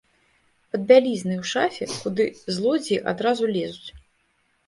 Пад 0.75 0.81
бялізнай 0.91 1.37
у 1.41 1.43
шафе, 1.51 1.85
куды 1.99 2.25
злодзеі 2.55 2.99
адразу 3.11 3.51
лезуць. 3.59 3.91